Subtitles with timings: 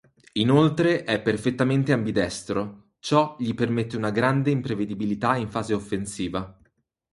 [0.33, 6.59] Inoltre è perfettamente ambidestro: ciò gli permette una grande imprevedibilità in fase offensiva.